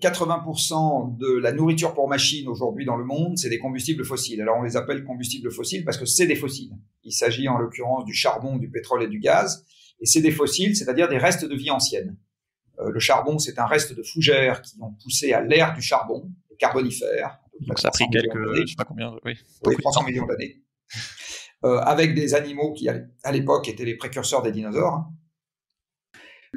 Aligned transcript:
80% 0.00 1.16
de 1.16 1.38
la 1.38 1.52
nourriture 1.52 1.94
pour 1.94 2.08
machines 2.08 2.48
aujourd'hui 2.48 2.84
dans 2.84 2.96
le 2.96 3.04
monde, 3.04 3.38
c'est 3.38 3.48
des 3.48 3.58
combustibles 3.58 4.04
fossiles. 4.04 4.40
Alors 4.40 4.58
on 4.58 4.62
les 4.62 4.76
appelle 4.76 5.04
combustibles 5.04 5.50
fossiles 5.50 5.84
parce 5.84 5.96
que 5.96 6.06
c'est 6.06 6.26
des 6.26 6.36
fossiles. 6.36 6.76
Il 7.04 7.12
s'agit 7.12 7.48
en 7.48 7.58
l'occurrence 7.58 8.04
du 8.04 8.14
charbon, 8.14 8.56
du 8.56 8.68
pétrole 8.70 9.02
et 9.02 9.08
du 9.08 9.18
gaz. 9.18 9.64
Et 10.00 10.06
c'est 10.06 10.20
des 10.20 10.30
fossiles, 10.30 10.76
c'est-à-dire 10.76 11.08
des 11.08 11.18
restes 11.18 11.44
de 11.44 11.54
vie 11.54 11.70
ancienne. 11.70 12.16
Euh, 12.78 12.90
le 12.90 13.00
charbon, 13.00 13.38
c'est 13.38 13.58
un 13.58 13.66
reste 13.66 13.96
de 13.96 14.02
fougères 14.02 14.60
qui 14.62 14.76
ont 14.80 14.92
poussé 15.02 15.32
à 15.32 15.40
l'ère 15.40 15.74
du 15.74 15.80
charbon, 15.80 16.30
le 16.50 16.56
carbonifère. 16.56 17.38
Donc 17.60 17.78
ça 17.78 17.88
a 17.88 17.90
pris 17.90 18.04
quelques, 18.10 18.54
je 18.54 18.66
sais 18.66 18.74
pas 18.76 18.84
combien, 18.84 19.16
oui. 19.24 19.34
oui 19.64 19.76
300 19.78 20.04
millions 20.04 20.26
d'années. 20.26 20.62
Euh, 21.64 21.78
avec 21.78 22.14
des 22.14 22.34
animaux 22.34 22.74
qui, 22.74 22.88
à 22.88 23.32
l'époque, 23.32 23.68
étaient 23.68 23.86
les 23.86 23.96
précurseurs 23.96 24.42
des 24.42 24.52
dinosaures. 24.52 25.06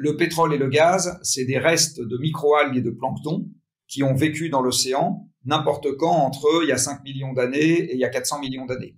Le 0.02 0.16
pétrole 0.16 0.54
et 0.54 0.56
le 0.56 0.68
gaz, 0.68 1.20
c'est 1.22 1.44
des 1.44 1.58
restes 1.58 2.00
de 2.00 2.16
microalgues 2.16 2.78
et 2.78 2.80
de 2.80 2.90
plancton 2.90 3.46
qui 3.86 4.02
ont 4.02 4.14
vécu 4.14 4.48
dans 4.48 4.62
l'océan 4.62 5.28
n'importe 5.44 5.94
quand 5.98 6.16
entre 6.24 6.62
il 6.62 6.70
y 6.70 6.72
a 6.72 6.78
5 6.78 7.04
millions 7.04 7.34
d'années 7.34 7.80
et 7.80 7.92
il 7.92 8.00
y 8.00 8.04
a 8.06 8.08
400 8.08 8.40
millions 8.40 8.64
d'années. 8.64 8.96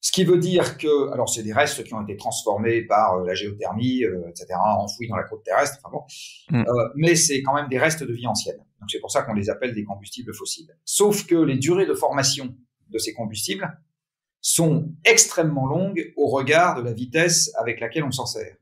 Ce 0.00 0.10
qui 0.10 0.24
veut 0.24 0.38
dire 0.38 0.78
que, 0.78 1.12
alors 1.12 1.28
c'est 1.28 1.44
des 1.44 1.52
restes 1.52 1.84
qui 1.84 1.94
ont 1.94 2.02
été 2.02 2.16
transformés 2.16 2.82
par 2.82 3.18
euh, 3.18 3.24
la 3.24 3.34
géothermie, 3.34 4.02
euh, 4.02 4.28
etc., 4.28 4.46
enfouis 4.78 5.06
dans 5.06 5.14
la 5.14 5.22
croûte 5.22 5.44
terrestre, 5.44 5.78
enfin 5.84 5.92
bon, 5.92 6.02
mm. 6.58 6.64
euh, 6.66 6.88
mais 6.96 7.14
c'est 7.14 7.40
quand 7.42 7.54
même 7.54 7.68
des 7.68 7.78
restes 7.78 8.02
de 8.02 8.12
vie 8.12 8.26
ancienne. 8.26 8.58
Donc 8.80 8.90
c'est 8.90 8.98
pour 8.98 9.12
ça 9.12 9.22
qu'on 9.22 9.34
les 9.34 9.48
appelle 9.48 9.74
des 9.74 9.84
combustibles 9.84 10.34
fossiles. 10.34 10.76
Sauf 10.84 11.24
que 11.24 11.36
les 11.36 11.56
durées 11.56 11.86
de 11.86 11.94
formation 11.94 12.56
de 12.88 12.98
ces 12.98 13.14
combustibles 13.14 13.70
sont 14.40 14.92
extrêmement 15.04 15.66
longues 15.66 16.12
au 16.16 16.26
regard 16.26 16.74
de 16.74 16.82
la 16.82 16.94
vitesse 16.94 17.52
avec 17.60 17.78
laquelle 17.78 18.02
on 18.02 18.10
s'en 18.10 18.26
sert 18.26 18.56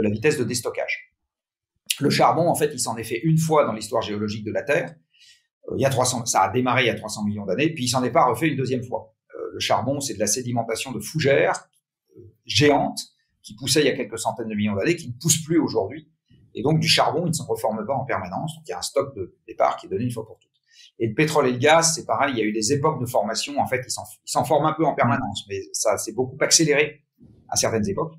de 0.00 0.04
la 0.08 0.10
vitesse 0.10 0.38
de 0.38 0.44
déstockage. 0.44 1.14
Le 2.00 2.10
charbon, 2.10 2.48
en 2.48 2.54
fait, 2.54 2.70
il 2.72 2.80
s'en 2.80 2.96
est 2.96 3.04
fait 3.04 3.20
une 3.22 3.38
fois 3.38 3.64
dans 3.64 3.72
l'histoire 3.72 4.02
géologique 4.02 4.44
de 4.44 4.52
la 4.52 4.62
Terre. 4.62 4.94
Euh, 5.68 5.74
il 5.76 5.82
y 5.82 5.84
a 5.84 5.90
300, 5.90 6.26
ça 6.26 6.42
a 6.42 6.50
démarré 6.50 6.84
il 6.84 6.86
y 6.86 6.90
a 6.90 6.94
300 6.94 7.24
millions 7.24 7.44
d'années, 7.44 7.70
puis 7.70 7.84
il 7.84 7.88
s'en 7.88 8.02
est 8.02 8.10
pas 8.10 8.24
refait 8.24 8.48
une 8.48 8.56
deuxième 8.56 8.82
fois. 8.82 9.14
Euh, 9.34 9.50
le 9.52 9.60
charbon, 9.60 10.00
c'est 10.00 10.14
de 10.14 10.18
la 10.18 10.26
sédimentation 10.26 10.92
de 10.92 11.00
fougères 11.00 11.68
euh, 12.16 12.20
géantes 12.46 13.00
qui 13.42 13.54
poussaient 13.54 13.80
il 13.80 13.86
y 13.86 13.90
a 13.90 13.96
quelques 13.96 14.18
centaines 14.18 14.48
de 14.48 14.54
millions 14.54 14.74
d'années, 14.74 14.96
qui 14.96 15.08
ne 15.08 15.14
poussent 15.20 15.42
plus 15.42 15.58
aujourd'hui. 15.58 16.10
Et 16.54 16.62
donc, 16.62 16.80
du 16.80 16.88
charbon, 16.88 17.22
il 17.26 17.28
ne 17.28 17.34
se 17.34 17.42
reforme 17.42 17.84
pas 17.86 17.94
en 17.94 18.04
permanence. 18.04 18.54
Donc, 18.56 18.64
il 18.66 18.70
y 18.70 18.72
a 18.72 18.78
un 18.78 18.82
stock 18.82 19.14
de 19.14 19.38
départ 19.46 19.76
qui 19.76 19.86
est 19.86 19.88
donné 19.88 20.04
une 20.04 20.10
fois 20.10 20.26
pour 20.26 20.38
toutes. 20.38 20.50
Et 20.98 21.06
le 21.06 21.14
pétrole 21.14 21.46
et 21.48 21.52
le 21.52 21.58
gaz, 21.58 21.94
c'est 21.94 22.04
pareil, 22.04 22.34
il 22.34 22.38
y 22.38 22.42
a 22.42 22.44
eu 22.44 22.52
des 22.52 22.72
époques 22.72 23.00
de 23.00 23.06
formation. 23.06 23.58
En 23.58 23.66
fait, 23.66 23.82
ils 23.86 24.30
s'en 24.30 24.44
forment 24.44 24.66
un 24.66 24.72
peu 24.72 24.84
en 24.84 24.94
permanence, 24.94 25.44
mais 25.48 25.60
ça 25.72 25.96
s'est 25.96 26.12
beaucoup 26.12 26.36
accéléré 26.40 27.04
à 27.48 27.56
certaines 27.56 27.88
époques. 27.88 28.14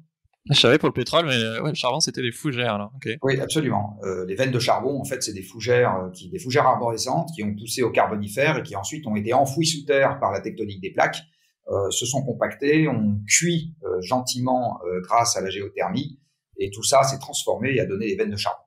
Je 0.50 0.60
savais 0.60 0.80
pour 0.80 0.90
le 0.90 0.94
pétrole, 0.94 1.28
mais 1.28 1.36
euh, 1.36 1.62
ouais, 1.62 1.70
le 1.70 1.76
charbon, 1.76 2.00
c'était 2.00 2.22
des 2.22 2.32
fougères, 2.32 2.74
alors. 2.74 2.92
Oui, 3.22 3.40
absolument. 3.40 4.00
Euh, 4.04 4.26
les 4.26 4.36
veines 4.36 4.52
de 4.52 4.60
charbon, 4.60 5.00
en 5.00 5.06
fait, 5.06 5.22
c'est 5.22 5.34
des 5.34 5.44
fougères, 5.44 5.96
euh, 5.96 6.10
qui, 6.10 6.30
des 6.30 6.40
fougères 6.40 6.66
arborescentes 6.66 7.30
qui 7.36 7.44
ont 7.44 7.54
poussé 7.54 7.84
au 7.84 7.92
carbonifère 7.92 8.58
et 8.58 8.64
qui 8.64 8.76
ensuite 8.76 9.06
ont 9.06 9.16
été 9.16 9.34
enfouies 9.34 9.68
sous 9.68 9.86
terre 9.86 10.20
par 10.20 10.32
la 10.32 10.42
tectonique 10.42 10.82
des 10.82 10.92
plaques, 10.92 11.22
euh, 11.70 11.92
se 11.92 12.08
sont 12.08 12.24
compactées, 12.24 12.88
ont 12.88 13.22
cuit 13.28 13.76
euh, 13.84 14.02
gentiment 14.02 14.80
grâce 15.04 15.38
à 15.38 15.42
la 15.42 15.52
géothermie, 15.52 16.20
et 16.58 16.72
tout 16.72 16.84
ça 16.84 17.04
s'est 17.04 17.20
transformé 17.20 17.76
et 17.76 17.80
a 17.80 17.86
donné 17.86 18.08
des 18.08 18.16
veines 18.16 18.32
de 18.32 18.38
charbon. 18.38 18.64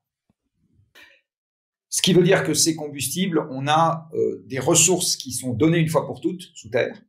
Ce 1.88 2.02
qui 2.02 2.12
veut 2.12 2.22
dire 2.22 2.44
que 2.44 2.54
ces 2.54 2.76
combustibles, 2.76 3.46
on 3.50 3.68
a 3.68 4.08
des 4.46 4.58
ressources 4.58 5.16
qui 5.16 5.30
sont 5.30 5.52
données 5.52 5.78
une 5.78 5.88
fois 5.88 6.06
pour 6.06 6.20
toutes 6.20 6.42
sous 6.54 6.68
terre, 6.68 7.00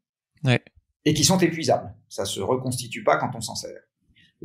ouais. 0.44 0.62
et 1.06 1.14
qui 1.16 1.24
sont 1.24 1.40
épuisables. 1.40 1.96
Ça 2.08 2.26
se 2.26 2.40
reconstitue 2.40 3.04
pas 3.04 3.18
quand 3.18 3.32
on 3.34 3.42
s'en 3.42 3.56
sert. 3.56 3.82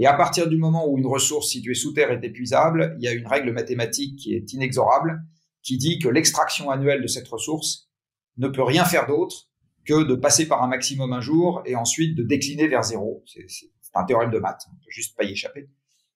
Et 0.00 0.06
à 0.06 0.14
partir 0.14 0.48
du 0.48 0.56
moment 0.56 0.88
où 0.88 0.96
une 0.96 1.06
ressource 1.06 1.48
située 1.48 1.74
sous 1.74 1.92
terre 1.92 2.10
est 2.10 2.24
épuisable, 2.24 2.96
il 2.98 3.04
y 3.04 3.08
a 3.08 3.12
une 3.12 3.26
règle 3.26 3.52
mathématique 3.52 4.18
qui 4.18 4.34
est 4.34 4.50
inexorable, 4.54 5.22
qui 5.62 5.76
dit 5.76 5.98
que 5.98 6.08
l'extraction 6.08 6.70
annuelle 6.70 7.02
de 7.02 7.06
cette 7.06 7.28
ressource 7.28 7.90
ne 8.38 8.48
peut 8.48 8.62
rien 8.62 8.86
faire 8.86 9.06
d'autre 9.06 9.50
que 9.84 10.02
de 10.04 10.14
passer 10.14 10.48
par 10.48 10.62
un 10.62 10.68
maximum 10.68 11.12
un 11.12 11.20
jour 11.20 11.62
et 11.66 11.76
ensuite 11.76 12.16
de 12.16 12.22
décliner 12.22 12.66
vers 12.66 12.82
zéro. 12.82 13.22
C'est 13.26 13.68
un 13.94 14.04
théorème 14.04 14.30
de 14.30 14.38
maths, 14.38 14.62
on 14.72 14.76
peut 14.76 14.88
juste 14.88 15.14
pas 15.18 15.24
y 15.24 15.32
échapper. 15.32 15.68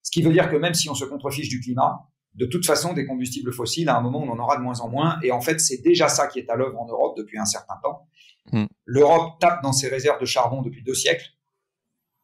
Ce 0.02 0.10
qui 0.10 0.22
veut 0.22 0.32
dire 0.32 0.50
que 0.50 0.56
même 0.56 0.74
si 0.74 0.88
on 0.88 0.94
se 0.94 1.04
contrefiche 1.04 1.50
du 1.50 1.60
climat, 1.60 2.08
de 2.36 2.46
toute 2.46 2.64
façon, 2.64 2.94
des 2.94 3.04
combustibles 3.06 3.52
fossiles, 3.52 3.90
à 3.90 3.98
un 3.98 4.00
moment, 4.00 4.22
on 4.22 4.30
en 4.30 4.38
aura 4.38 4.56
de 4.56 4.62
moins 4.62 4.80
en 4.80 4.88
moins. 4.88 5.18
Et 5.22 5.30
en 5.30 5.42
fait, 5.42 5.60
c'est 5.60 5.82
déjà 5.82 6.08
ça 6.08 6.26
qui 6.26 6.38
est 6.38 6.48
à 6.48 6.56
l'œuvre 6.56 6.80
en 6.80 6.86
Europe 6.86 7.16
depuis 7.18 7.38
un 7.38 7.44
certain 7.44 7.74
temps. 7.82 8.08
Hmm. 8.50 8.64
L'Europe 8.86 9.38
tape 9.40 9.62
dans 9.62 9.72
ses 9.72 9.88
réserves 9.88 10.20
de 10.20 10.26
charbon 10.26 10.62
depuis 10.62 10.82
deux 10.82 10.94
siècles. 10.94 11.26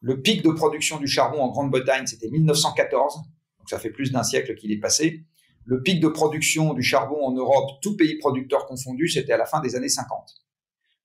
Le 0.01 0.19
pic 0.19 0.43
de 0.43 0.49
production 0.49 0.97
du 0.97 1.07
charbon 1.07 1.41
en 1.41 1.49
Grande-Bretagne, 1.49 2.07
c'était 2.07 2.27
1914, 2.29 3.17
donc 3.17 3.69
ça 3.69 3.77
fait 3.77 3.91
plus 3.91 4.11
d'un 4.11 4.23
siècle 4.23 4.55
qu'il 4.55 4.71
est 4.71 4.79
passé. 4.79 5.23
Le 5.65 5.83
pic 5.83 5.99
de 5.99 6.07
production 6.07 6.73
du 6.73 6.81
charbon 6.81 7.23
en 7.23 7.31
Europe, 7.33 7.69
tout 7.83 7.95
pays 7.95 8.17
producteur 8.17 8.65
confondu, 8.65 9.07
c'était 9.07 9.33
à 9.33 9.37
la 9.37 9.45
fin 9.45 9.59
des 9.61 9.75
années 9.75 9.89
50. 9.89 10.41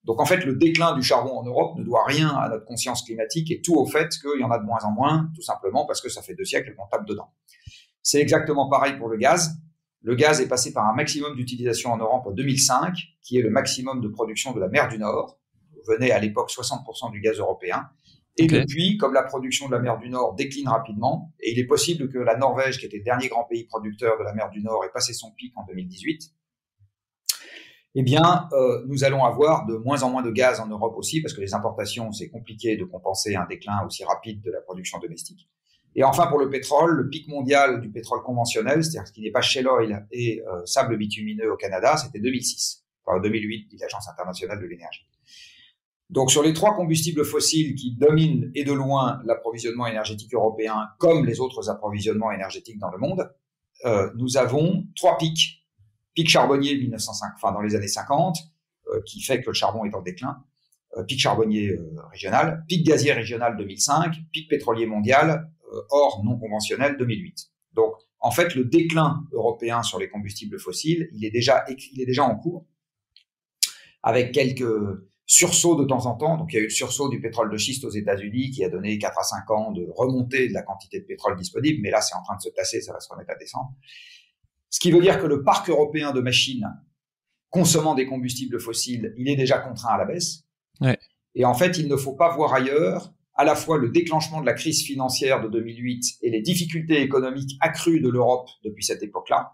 Donc 0.04 0.20
en 0.20 0.24
fait, 0.24 0.46
le 0.46 0.54
déclin 0.54 0.94
du 0.94 1.02
charbon 1.02 1.36
en 1.36 1.44
Europe 1.44 1.76
ne 1.76 1.84
doit 1.84 2.04
rien 2.06 2.28
à 2.28 2.48
notre 2.48 2.64
conscience 2.64 3.02
climatique 3.02 3.50
et 3.50 3.60
tout 3.60 3.74
au 3.74 3.84
fait 3.84 4.08
qu'il 4.08 4.40
y 4.40 4.44
en 4.44 4.50
a 4.50 4.58
de 4.58 4.64
moins 4.64 4.82
en 4.84 4.92
moins, 4.92 5.28
tout 5.34 5.42
simplement 5.42 5.84
parce 5.84 6.00
que 6.00 6.08
ça 6.08 6.22
fait 6.22 6.34
deux 6.34 6.44
siècles 6.44 6.74
qu'on 6.74 6.86
tape 6.86 7.06
dedans. 7.06 7.28
C'est 8.02 8.20
exactement 8.20 8.68
pareil 8.70 8.96
pour 8.96 9.08
le 9.08 9.18
gaz. 9.18 9.58
Le 10.02 10.14
gaz 10.14 10.40
est 10.40 10.46
passé 10.48 10.72
par 10.72 10.86
un 10.86 10.94
maximum 10.94 11.34
d'utilisation 11.34 11.92
en 11.92 11.96
Europe 11.96 12.24
en 12.26 12.30
2005, 12.30 12.96
qui 13.20 13.38
est 13.38 13.42
le 13.42 13.50
maximum 13.50 14.00
de 14.00 14.06
production 14.06 14.52
de 14.52 14.60
la 14.60 14.68
mer 14.68 14.88
du 14.88 14.96
Nord. 14.98 15.38
Venait 15.86 16.12
à 16.12 16.20
l'époque 16.20 16.50
60% 16.50 17.10
du 17.10 17.20
gaz 17.20 17.38
européen. 17.38 17.88
Et 18.38 18.46
depuis, 18.46 18.98
comme 18.98 19.14
la 19.14 19.22
production 19.22 19.66
de 19.66 19.72
la 19.72 19.78
mer 19.78 19.98
du 19.98 20.10
Nord 20.10 20.34
décline 20.34 20.68
rapidement, 20.68 21.32
et 21.40 21.52
il 21.52 21.58
est 21.58 21.66
possible 21.66 22.10
que 22.10 22.18
la 22.18 22.36
Norvège, 22.36 22.78
qui 22.78 22.86
était 22.86 22.98
le 22.98 23.04
dernier 23.04 23.28
grand 23.28 23.44
pays 23.44 23.64
producteur 23.64 24.18
de 24.18 24.24
la 24.24 24.34
mer 24.34 24.50
du 24.50 24.62
Nord, 24.62 24.84
ait 24.84 24.90
passé 24.92 25.14
son 25.14 25.30
pic 25.32 25.52
en 25.56 25.64
2018, 25.64 26.32
eh 27.98 28.02
bien, 28.02 28.46
euh, 28.52 28.84
nous 28.88 29.04
allons 29.04 29.24
avoir 29.24 29.64
de 29.64 29.76
moins 29.76 30.02
en 30.02 30.10
moins 30.10 30.22
de 30.22 30.30
gaz 30.30 30.60
en 30.60 30.66
Europe 30.66 30.94
aussi, 30.98 31.22
parce 31.22 31.32
que 31.32 31.40
les 31.40 31.54
importations, 31.54 32.12
c'est 32.12 32.28
compliqué 32.28 32.76
de 32.76 32.84
compenser 32.84 33.36
un 33.36 33.46
déclin 33.46 33.82
aussi 33.86 34.04
rapide 34.04 34.42
de 34.42 34.50
la 34.50 34.60
production 34.60 34.98
domestique. 34.98 35.48
Et 35.94 36.04
enfin, 36.04 36.26
pour 36.26 36.38
le 36.38 36.50
pétrole, 36.50 36.94
le 36.94 37.08
pic 37.08 37.26
mondial 37.26 37.80
du 37.80 37.88
pétrole 37.88 38.22
conventionnel, 38.22 38.84
c'est-à-dire 38.84 39.08
ce 39.08 39.12
qui 39.14 39.22
n'est 39.22 39.30
pas 39.30 39.40
shale 39.40 39.66
oil 39.66 40.06
et 40.12 40.42
euh, 40.46 40.60
sable 40.66 40.98
bitumineux 40.98 41.50
au 41.50 41.56
Canada, 41.56 41.96
c'était 41.96 42.20
2006, 42.20 42.84
enfin 43.06 43.18
2008, 43.18 43.68
dit 43.68 43.78
l'Agence 43.78 44.06
internationale 44.10 44.60
de 44.60 44.66
l'énergie. 44.66 45.08
Donc 46.10 46.30
sur 46.30 46.42
les 46.42 46.52
trois 46.52 46.74
combustibles 46.74 47.24
fossiles 47.24 47.74
qui 47.74 47.96
dominent 47.96 48.50
et 48.54 48.64
de 48.64 48.72
loin 48.72 49.20
l'approvisionnement 49.24 49.86
énergétique 49.86 50.32
européen, 50.34 50.88
comme 50.98 51.26
les 51.26 51.40
autres 51.40 51.68
approvisionnements 51.68 52.30
énergétiques 52.30 52.78
dans 52.78 52.90
le 52.90 52.98
monde, 52.98 53.28
euh, 53.84 54.10
nous 54.16 54.36
avons 54.36 54.86
trois 54.94 55.18
pics. 55.18 55.64
Pic 56.14 56.28
charbonnier 56.28 56.76
1905, 56.76 57.32
enfin 57.34 57.52
dans 57.52 57.60
les 57.60 57.74
années 57.74 57.88
50, 57.88 58.38
euh, 58.88 59.02
qui 59.04 59.20
fait 59.20 59.42
que 59.42 59.48
le 59.48 59.52
charbon 59.52 59.84
est 59.84 59.94
en 59.94 60.00
déclin. 60.00 60.42
Euh, 60.96 61.02
pic 61.02 61.20
charbonnier 61.20 61.76
régional, 62.10 62.64
pic 62.68 62.86
gazier 62.86 63.12
régional 63.12 63.56
2005, 63.56 64.14
pic 64.32 64.48
pétrolier 64.48 64.86
mondial 64.86 65.50
hors 65.90 66.22
non 66.24 66.38
conventionnel 66.38 66.96
2008. 66.96 67.50
Donc 67.74 67.94
en 68.20 68.30
fait 68.30 68.54
le 68.54 68.64
déclin 68.64 69.24
européen 69.32 69.82
sur 69.82 69.98
les 69.98 70.08
combustibles 70.08 70.58
fossiles, 70.60 71.08
il 71.12 71.24
est 71.24 71.30
déjà 71.30 71.64
il 71.68 72.00
est 72.00 72.06
déjà 72.06 72.22
en 72.22 72.36
cours 72.36 72.64
avec 74.02 74.32
quelques 74.32 74.62
sursaut 75.26 75.74
de 75.74 75.84
temps 75.84 76.06
en 76.06 76.14
temps. 76.14 76.38
Donc 76.38 76.52
il 76.52 76.56
y 76.56 76.58
a 76.58 76.62
eu 76.62 76.66
le 76.66 76.70
sursaut 76.70 77.08
du 77.08 77.20
pétrole 77.20 77.50
de 77.50 77.56
schiste 77.56 77.84
aux 77.84 77.90
États-Unis 77.90 78.50
qui 78.50 78.64
a 78.64 78.68
donné 78.68 78.96
4 78.98 79.18
à 79.18 79.22
5 79.22 79.50
ans 79.50 79.72
de 79.72 79.86
remontée 79.94 80.48
de 80.48 80.54
la 80.54 80.62
quantité 80.62 81.00
de 81.00 81.04
pétrole 81.04 81.36
disponible, 81.36 81.80
mais 81.82 81.90
là 81.90 82.00
c'est 82.00 82.14
en 82.14 82.22
train 82.22 82.36
de 82.36 82.42
se 82.42 82.48
tasser, 82.50 82.80
ça 82.80 82.92
va 82.92 83.00
se 83.00 83.08
remettre 83.08 83.30
à 83.30 83.36
descendre. 83.36 83.72
Ce 84.70 84.80
qui 84.80 84.90
veut 84.90 85.00
dire 85.00 85.20
que 85.20 85.26
le 85.26 85.42
parc 85.42 85.68
européen 85.68 86.12
de 86.12 86.20
machines 86.20 86.66
consommant 87.50 87.94
des 87.94 88.06
combustibles 88.06 88.60
fossiles, 88.60 89.14
il 89.16 89.28
est 89.28 89.36
déjà 89.36 89.58
contraint 89.58 89.94
à 89.94 89.98
la 89.98 90.04
baisse. 90.04 90.44
Ouais. 90.80 90.98
Et 91.34 91.44
en 91.44 91.54
fait, 91.54 91.78
il 91.78 91.88
ne 91.88 91.96
faut 91.96 92.14
pas 92.14 92.34
voir 92.34 92.52
ailleurs 92.54 93.12
à 93.34 93.44
la 93.44 93.54
fois 93.54 93.78
le 93.78 93.90
déclenchement 93.90 94.40
de 94.40 94.46
la 94.46 94.54
crise 94.54 94.82
financière 94.82 95.42
de 95.42 95.48
2008 95.48 96.18
et 96.22 96.30
les 96.30 96.40
difficultés 96.40 97.02
économiques 97.02 97.56
accrues 97.60 98.00
de 98.00 98.08
l'Europe 98.08 98.48
depuis 98.64 98.84
cette 98.84 99.02
époque-là, 99.02 99.52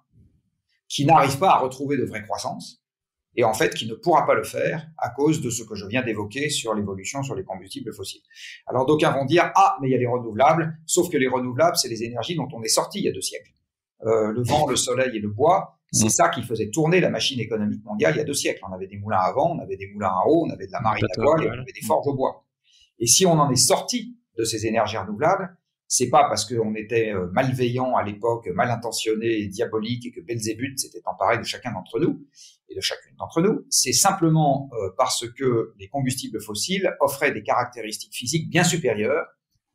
qui 0.89 1.05
n'arrivent 1.05 1.39
pas 1.39 1.51
à 1.51 1.59
retrouver 1.59 1.97
de 1.97 2.05
vraie 2.05 2.23
croissance 2.23 2.82
et 3.37 3.45
en 3.45 3.55
fait 3.55 3.75
qui 3.75 3.87
ne 3.87 3.95
pourra 3.95 4.27
pas 4.27 4.35
le 4.35 4.45
faire 4.45 4.87
à 4.99 5.11
cause 5.11 5.41
de 5.41 5.51
ce 5.51 5.63
que 5.63 5.75
je 5.75 5.87
viens 5.87 6.03
d'évoquer 6.03 6.51
sur 6.51 6.75
l'évolution 6.75 7.23
sur 7.23 7.35
les 7.35 7.45
combustibles 7.45 7.93
fossiles. 7.93 8.23
Alors 8.67 8.87
d'aucuns 8.87 9.13
vont 9.13 9.25
dire 9.25 9.51
ah 9.55 9.77
mais 9.81 9.89
il 9.89 9.93
y 9.93 9.95
a 9.95 9.99
les 9.99 10.07
renouvelables, 10.07 10.77
sauf 10.87 11.11
que 11.11 11.17
les 11.17 11.29
renouvelables 11.29 11.77
c'est 11.77 11.89
les 11.89 12.03
énergies 12.03 12.37
dont 12.37 12.49
on 12.53 12.63
est 12.63 12.69
sorti 12.69 12.99
il 13.01 13.05
y 13.05 13.09
a 13.09 13.13
deux 13.13 13.23
siècles. 13.23 13.53
Euh, 14.05 14.33
le 14.33 14.43
vent, 14.43 14.67
le 14.67 14.77
soleil 14.77 15.17
et 15.17 15.21
le 15.21 15.29
bois, 15.29 15.79
c'est 15.93 16.07
mmh. 16.07 16.11
ça 16.11 16.29
qui 16.29 16.43
faisait 16.43 16.71
tourner 16.71 17.01
la 17.01 17.11
machine 17.11 17.39
économique 17.39 17.85
mondiale 17.85 18.15
il 18.15 18.19
y 18.19 18.21
a 18.21 18.25
deux 18.25 18.35
siècles. 18.35 18.61
On 18.69 18.73
avait 18.73 18.89
des 18.89 18.97
moulins 18.99 19.21
à 19.21 19.33
vent, 19.33 19.55
on 19.57 19.61
avait 19.61 19.77
des 19.77 19.87
moulins 19.93 20.09
à 20.09 20.25
eau, 20.27 20.45
on 20.47 20.51
avait 20.51 20.67
de 20.67 20.73
la 20.73 20.81
marine 20.81 21.05
à 21.17 21.23
voile 21.23 21.45
et 21.45 21.49
on 21.49 21.53
avait 21.53 21.73
des 21.73 21.87
forges 21.87 22.09
au 22.09 22.15
bois. 22.15 22.45
Et 22.99 23.07
si 23.07 23.27
on 23.27 23.33
en 23.33 23.51
est 23.51 23.57
sorti 23.57 24.17
de 24.39 24.45
ces 24.45 24.67
énergies 24.67 24.97
renouvelables, 24.97 25.57
c'est 25.93 26.09
pas 26.09 26.25
parce 26.25 26.47
qu'on 26.47 26.75
était 26.75 27.13
euh, 27.13 27.29
malveillant 27.33 27.95
à 27.97 28.03
l'époque, 28.03 28.49
mal 28.55 28.71
intentionné 28.71 29.47
diabolique 29.49 30.07
et 30.07 30.11
que 30.11 30.23
Belzébuth 30.23 30.79
s'était 30.79 31.03
emparé 31.05 31.37
de 31.37 31.43
chacun 31.43 31.71
d'entre 31.71 32.01
nous 32.01 32.27
et 32.71 32.75
de 32.75 32.81
chacune 32.81 33.15
d'entre 33.17 33.43
nous. 33.43 33.67
C'est 33.69 33.93
simplement 33.93 34.71
euh, 34.73 34.89
parce 34.97 35.29
que 35.31 35.75
les 35.79 35.89
combustibles 35.89 36.41
fossiles 36.41 36.97
offraient 37.01 37.33
des 37.33 37.43
caractéristiques 37.43 38.15
physiques 38.15 38.49
bien 38.49 38.65
supérieures, 38.65 39.27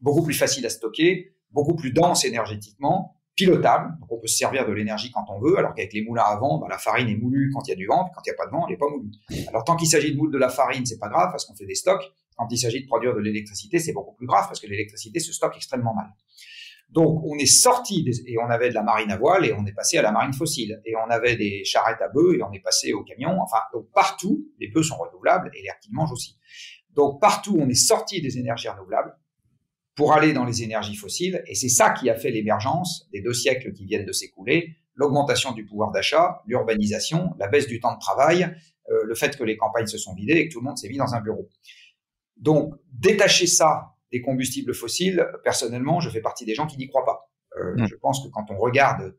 beaucoup 0.02 0.24
plus 0.24 0.34
faciles 0.34 0.66
à 0.66 0.72
stocker, 0.72 1.36
beaucoup 1.52 1.76
plus 1.76 1.92
denses 1.92 2.26
énergétiquement 2.26 3.16
pilotable. 3.36 3.94
Donc 4.00 4.12
on 4.12 4.20
peut 4.20 4.26
se 4.26 4.38
servir 4.38 4.68
de 4.68 4.72
l'énergie 4.72 5.12
quand 5.12 5.26
on 5.30 5.40
veut, 5.40 5.60
alors 5.60 5.76
qu'avec 5.76 5.94
les 5.94 6.02
moulins 6.02 6.24
à 6.26 6.36
vent, 6.38 6.58
bah, 6.58 6.66
la 6.68 6.80
farine 6.80 7.10
est 7.10 7.16
moulue 7.16 7.52
quand 7.54 7.68
il 7.68 7.70
y 7.70 7.74
a 7.74 7.76
du 7.76 7.86
vent, 7.86 8.06
puis 8.06 8.14
quand 8.16 8.22
il 8.26 8.32
n'y 8.32 8.34
a 8.34 8.38
pas 8.38 8.48
de 8.48 8.52
vent, 8.52 8.66
elle 8.66 8.74
n'est 8.74 8.80
pas 8.80 8.90
moulue. 8.90 9.12
Alors 9.50 9.64
tant 9.66 9.76
qu'il 9.76 9.88
s'agit 9.88 10.14
de 10.14 10.18
moudre 10.18 10.34
de 10.34 10.40
la 10.40 10.50
farine, 10.50 10.84
c'est 10.84 10.98
pas 10.98 11.10
grave 11.10 11.30
parce 11.30 11.46
qu'on 11.46 11.54
fait 11.54 11.68
des 11.68 11.76
stocks. 11.76 12.12
Quand 12.38 12.48
il 12.52 12.58
s'agit 12.58 12.82
de 12.82 12.88
produire 12.88 13.16
de 13.16 13.20
l'électricité, 13.20 13.80
c'est 13.80 13.94
beaucoup 13.94 14.16
plus 14.16 14.28
grave 14.28 14.46
parce 14.48 14.60
que 14.60 14.68
l'électricité 14.68 15.20
se 15.20 15.34
stocke 15.34 15.56
extrêmement 15.56 15.94
mal. 15.94 16.08
Donc 16.90 17.22
on 17.26 17.38
est 17.38 17.46
sorti 17.46 18.10
et 18.28 18.38
on 18.40 18.50
avait 18.50 18.70
de 18.70 18.74
la 18.74 18.84
marine 18.84 19.12
à 19.12 19.18
voile 19.18 19.46
et 19.46 19.54
on 19.54 19.66
est 19.66 19.74
passé 19.74 19.98
à 19.98 20.02
la 20.02 20.12
marine 20.12 20.34
fossile 20.34 20.82
et 20.86 20.96
on 20.96 21.10
avait 21.10 21.36
des 21.36 21.66
charrettes 21.66 22.02
à 22.02 22.08
bœufs 22.08 22.38
et 22.38 22.44
on 22.44 22.52
est 22.54 22.62
passé 22.62 22.94
au 22.94 23.04
camion. 23.04 23.42
Enfin 23.42 23.58
donc 23.74 23.92
partout 23.94 24.48
les 24.60 24.70
bœufs 24.70 24.84
sont 24.84 24.98
renouvelables 24.98 25.52
et 25.54 25.64
les 25.64 25.70
reptiles 25.70 25.94
mangent 25.94 26.14
aussi. 26.14 26.38
Donc 26.92 27.20
partout 27.20 27.58
on 27.60 27.68
est 27.68 27.74
sorti 27.74 28.22
des 28.22 28.38
énergies 28.38 28.70
renouvelables 28.70 29.14
pour 29.96 30.14
aller 30.14 30.32
dans 30.32 30.46
les 30.46 30.64
énergies 30.64 30.96
fossiles 30.96 31.44
et 31.48 31.56
c'est 31.56 31.70
ça 31.70 31.90
qui 31.90 32.10
a 32.10 32.16
fait 32.16 32.32
l'émergence 32.32 33.10
des 33.12 33.22
deux 33.22 33.34
siècles 33.34 33.74
qui 33.74 33.86
viennent 33.86 34.06
de 34.06 34.14
s'écouler, 34.14 34.78
l'augmentation 34.96 35.52
du 35.52 35.66
pouvoir 35.66 35.92
d'achat, 35.92 36.42
l'urbanisation, 36.46 37.32
la 37.38 37.48
baisse 37.48 37.68
du 37.68 37.82
temps 37.82 37.96
de 37.96 38.00
travail, 38.00 38.56
euh, 38.90 39.04
le 39.04 39.16
fait 39.16 39.36
que 39.36 39.44
les 39.44 39.58
campagnes 39.58 39.88
se 39.88 39.98
sont 39.98 40.14
vidées 40.14 40.36
et 40.36 40.48
que 40.48 40.54
tout 40.54 40.60
le 40.60 40.66
monde 40.66 40.78
s'est 40.78 40.88
mis 40.88 40.98
dans 40.98 41.14
un 41.14 41.20
bureau. 41.20 41.50
Donc 42.40 42.74
détacher 42.92 43.48
ça 43.48 43.94
des 44.12 44.22
combustibles 44.22 44.74
fossiles, 44.74 45.26
personnellement, 45.44 46.00
je 46.00 46.10
fais 46.10 46.22
partie 46.22 46.46
des 46.46 46.56
gens 46.56 46.68
qui 46.68 46.78
n'y 46.78 46.88
croient 46.88 47.06
pas. 47.06 47.30
Euh, 47.58 47.76
mm. 47.76 47.88
Je 47.88 47.96
pense 47.96 48.24
que 48.24 48.30
quand 48.30 48.46
on 48.50 48.58
regarde 48.58 49.16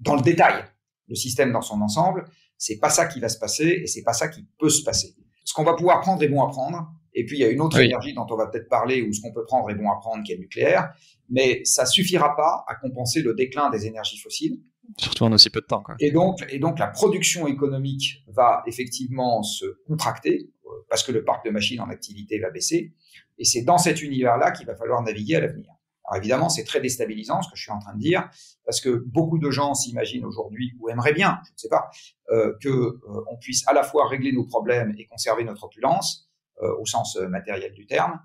dans 0.00 0.14
le 0.14 0.22
détail 0.22 0.64
le 1.08 1.14
système 1.14 1.52
dans 1.52 1.62
son 1.62 1.80
ensemble, 1.80 2.24
c'est 2.58 2.78
pas 2.78 2.90
ça 2.90 3.06
qui 3.06 3.20
va 3.20 3.28
se 3.28 3.38
passer 3.38 3.80
et 3.82 3.86
c'est 3.86 4.02
pas 4.02 4.12
ça 4.12 4.28
qui 4.28 4.46
peut 4.58 4.70
se 4.70 4.82
passer. 4.82 5.14
Ce 5.44 5.54
qu'on 5.54 5.64
va 5.64 5.74
pouvoir 5.74 6.00
prendre 6.00 6.22
est 6.22 6.28
bon 6.28 6.42
à 6.42 6.48
prendre. 6.48 6.90
Et 7.14 7.24
puis 7.24 7.38
il 7.38 7.40
y 7.40 7.44
a 7.44 7.48
une 7.48 7.60
autre 7.60 7.78
énergie 7.78 8.12
dont 8.12 8.26
on 8.28 8.36
va 8.36 8.46
peut-être 8.46 8.68
parler 8.68 9.02
ou 9.02 9.12
ce 9.12 9.22
qu'on 9.22 9.32
peut 9.32 9.44
prendre 9.44 9.70
est 9.70 9.74
bon 9.74 9.90
à 9.90 9.96
prendre 9.96 10.22
qui 10.22 10.32
est 10.32 10.34
le 10.34 10.42
nucléaire, 10.42 10.92
mais 11.30 11.62
ça 11.64 11.86
suffira 11.86 12.36
pas 12.36 12.64
à 12.68 12.74
compenser 12.74 13.22
le 13.22 13.32
déclin 13.32 13.70
des 13.70 13.86
énergies 13.86 14.18
fossiles. 14.18 14.60
Surtout 14.98 15.24
en 15.24 15.32
aussi 15.32 15.48
peu 15.48 15.62
de 15.62 15.66
temps. 15.66 15.82
Quoi. 15.82 15.96
Et 15.98 16.10
donc, 16.10 16.44
et 16.50 16.58
donc 16.58 16.78
la 16.78 16.88
production 16.88 17.46
économique 17.46 18.22
va 18.28 18.62
effectivement 18.66 19.42
se 19.42 19.64
contracter 19.86 20.50
parce 20.96 21.04
que 21.04 21.12
le 21.12 21.24
parc 21.24 21.44
de 21.44 21.50
machines 21.50 21.82
en 21.82 21.90
activité 21.90 22.38
va 22.38 22.48
baisser. 22.48 22.94
Et 23.36 23.44
c'est 23.44 23.60
dans 23.60 23.76
cet 23.76 24.00
univers-là 24.00 24.50
qu'il 24.52 24.66
va 24.66 24.74
falloir 24.74 25.02
naviguer 25.02 25.36
à 25.36 25.40
l'avenir. 25.40 25.70
Alors 26.06 26.16
évidemment, 26.16 26.48
c'est 26.48 26.64
très 26.64 26.80
déstabilisant 26.80 27.42
ce 27.42 27.50
que 27.50 27.56
je 27.56 27.64
suis 27.64 27.70
en 27.70 27.78
train 27.78 27.92
de 27.92 28.00
dire, 28.00 28.30
parce 28.64 28.80
que 28.80 28.88
beaucoup 28.88 29.38
de 29.38 29.50
gens 29.50 29.74
s'imaginent 29.74 30.24
aujourd'hui 30.24 30.72
ou 30.78 30.88
aimeraient 30.88 31.12
bien, 31.12 31.38
je 31.44 31.52
ne 31.52 31.58
sais 31.58 31.68
pas, 31.68 31.90
euh, 32.30 32.54
que 32.62 32.70
euh, 32.70 32.98
on 33.30 33.36
puisse 33.36 33.68
à 33.68 33.74
la 33.74 33.82
fois 33.82 34.08
régler 34.08 34.32
nos 34.32 34.46
problèmes 34.46 34.94
et 34.96 35.04
conserver 35.04 35.44
notre 35.44 35.64
opulence 35.64 36.30
euh, 36.62 36.74
au 36.78 36.86
sens 36.86 37.16
euh, 37.16 37.28
matériel 37.28 37.74
du 37.74 37.86
terme. 37.86 38.18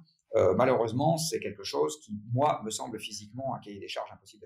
Malheureusement, 0.55 1.17
c'est 1.17 1.41
quelque 1.41 1.65
chose 1.65 1.99
qui, 1.99 2.13
moi, 2.31 2.61
me 2.63 2.69
semble 2.69 2.97
physiquement 3.01 3.53
un 3.53 3.59
cahier 3.59 3.81
des 3.81 3.89
charges 3.89 4.09
impossible 4.13 4.45